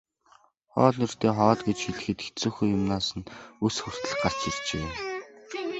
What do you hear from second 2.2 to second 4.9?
хэцүүхэн юмнаас нь үс хүртэл гарч иржээ.